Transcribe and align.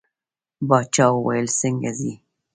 باچا 0.67 1.05
وویل 1.13 1.47
څنګه 1.59 1.91
ځې. 1.99 2.13